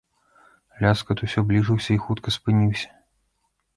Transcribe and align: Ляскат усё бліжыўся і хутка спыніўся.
Ляскат 0.85 1.21
усё 1.29 1.39
бліжыўся 1.51 1.91
і 1.99 2.01
хутка 2.07 2.35
спыніўся. 2.37 2.89